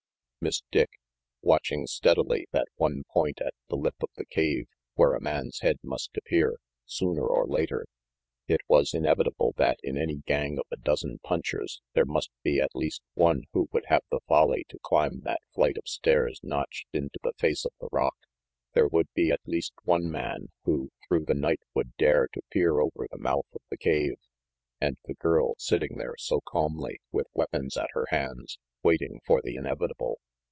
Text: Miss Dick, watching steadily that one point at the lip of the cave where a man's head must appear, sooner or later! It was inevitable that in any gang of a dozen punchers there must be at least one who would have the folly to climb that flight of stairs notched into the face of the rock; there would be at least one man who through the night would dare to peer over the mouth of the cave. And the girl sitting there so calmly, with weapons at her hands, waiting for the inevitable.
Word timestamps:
Miss 0.43 0.63
Dick, 0.71 0.89
watching 1.43 1.85
steadily 1.85 2.47
that 2.51 2.65
one 2.75 3.03
point 3.13 3.39
at 3.41 3.53
the 3.67 3.75
lip 3.77 3.93
of 4.01 4.09
the 4.15 4.25
cave 4.25 4.65
where 4.95 5.13
a 5.13 5.21
man's 5.21 5.59
head 5.59 5.77
must 5.83 6.17
appear, 6.17 6.57
sooner 6.87 7.23
or 7.27 7.45
later! 7.45 7.85
It 8.47 8.61
was 8.67 8.95
inevitable 8.95 9.53
that 9.57 9.77
in 9.83 9.99
any 9.99 10.23
gang 10.25 10.57
of 10.57 10.65
a 10.71 10.77
dozen 10.81 11.19
punchers 11.23 11.79
there 11.93 12.07
must 12.07 12.31
be 12.41 12.59
at 12.59 12.73
least 12.75 13.03
one 13.13 13.43
who 13.53 13.69
would 13.71 13.85
have 13.89 14.01
the 14.09 14.21
folly 14.27 14.65
to 14.69 14.79
climb 14.79 15.19
that 15.25 15.41
flight 15.53 15.77
of 15.77 15.87
stairs 15.87 16.39
notched 16.41 16.87
into 16.91 17.19
the 17.21 17.33
face 17.37 17.63
of 17.63 17.73
the 17.79 17.89
rock; 17.91 18.17
there 18.73 18.87
would 18.87 19.13
be 19.13 19.29
at 19.29 19.41
least 19.45 19.73
one 19.83 20.09
man 20.09 20.47
who 20.63 20.89
through 21.07 21.25
the 21.25 21.35
night 21.35 21.61
would 21.75 21.95
dare 21.97 22.27
to 22.33 22.41
peer 22.49 22.79
over 22.79 23.05
the 23.11 23.19
mouth 23.19 23.45
of 23.53 23.61
the 23.69 23.77
cave. 23.77 24.15
And 24.79 24.97
the 25.05 25.13
girl 25.13 25.53
sitting 25.59 25.99
there 25.99 26.15
so 26.17 26.41
calmly, 26.43 26.99
with 27.11 27.27
weapons 27.35 27.77
at 27.77 27.91
her 27.93 28.07
hands, 28.09 28.57
waiting 28.81 29.21
for 29.27 29.43
the 29.43 29.53
inevitable. 29.55 30.19